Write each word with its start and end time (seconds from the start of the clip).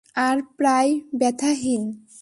আর 0.17 0.37
প্রায় 0.57 0.91
ব্যথাহীন। 1.19 1.83